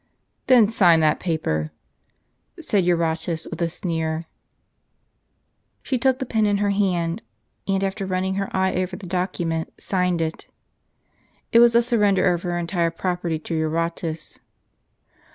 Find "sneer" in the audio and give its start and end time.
3.69-4.25